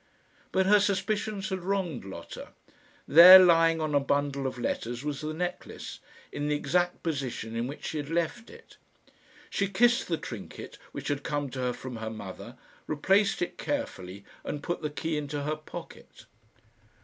[0.51, 2.53] But her suspicions had wronged Lotta.
[3.07, 5.99] There, lying on a bundle of letters, was the necklace,
[6.31, 8.77] in the exact position in which she had left it.
[9.51, 14.25] She kissed the trinket, which had come to her from her mother, replaced it carefully,
[14.43, 16.25] and put the key into her pocket.